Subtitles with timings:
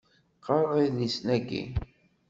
[0.37, 1.63] Qqaṛeɣ idlisen-agi.